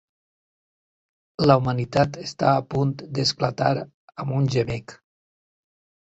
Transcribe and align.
La 1.49 1.57
humanitat 1.59 2.15
està 2.23 2.49
a 2.53 2.63
punt 2.75 2.93
de 3.17 3.25
esclatar 3.25 3.69
amb 3.83 4.39
un 4.39 4.49
gemec. 4.55 4.97